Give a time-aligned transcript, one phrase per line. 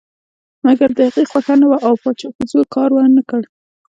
[0.65, 3.41] مګر د هغې خوښه نه وه او پاچا په زور کار ونه کړ.